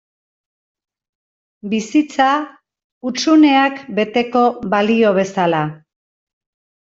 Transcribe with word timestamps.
Bizitza, 1.73 2.29
hutsuneak 3.09 3.77
beteko 4.01 4.43
balio 4.73 5.13
bezala. 5.21 5.61